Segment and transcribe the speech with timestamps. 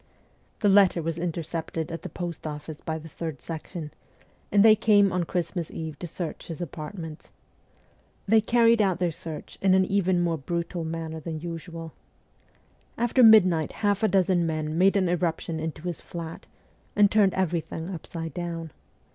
[0.61, 3.91] The letter was intercepted at the post office by the Third Section,
[4.51, 7.29] and they came on Christmas Eve to search his apart ments.
[8.27, 11.93] They carried out their search in an even more brutal manner than usual.
[12.97, 16.47] After midnight half a dozen men made an irruption into his flat,
[16.95, 18.71] and turned everything upside down.